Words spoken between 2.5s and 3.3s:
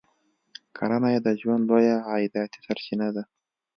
سرچینه ده.